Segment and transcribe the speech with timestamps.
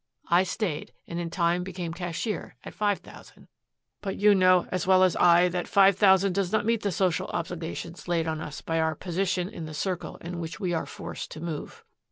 [0.29, 3.49] I stayed and in time became cashier at five thousand.
[4.01, 7.27] But you know as well as I that five thousand does not meet the social
[7.27, 11.29] obligations laid on us by our position in the circle in which we are forced
[11.33, 11.83] to move."